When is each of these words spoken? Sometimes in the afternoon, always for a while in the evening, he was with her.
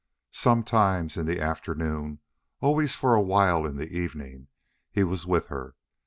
Sometimes 0.33 1.15
in 1.15 1.27
the 1.27 1.39
afternoon, 1.39 2.21
always 2.59 2.95
for 2.95 3.13
a 3.13 3.21
while 3.21 3.67
in 3.67 3.75
the 3.75 3.91
evening, 3.95 4.47
he 4.91 5.03
was 5.03 5.27
with 5.27 5.45
her. 5.49 5.75